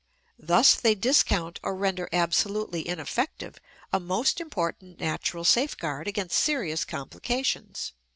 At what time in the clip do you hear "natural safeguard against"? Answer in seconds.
4.99-6.39